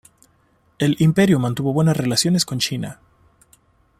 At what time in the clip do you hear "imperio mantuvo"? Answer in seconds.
0.97-1.73